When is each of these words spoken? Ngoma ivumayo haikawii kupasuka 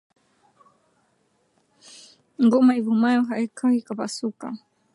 Ngoma 2.43 2.71
ivumayo 2.79 3.19
haikawii 3.29 3.85
kupasuka 3.87 4.47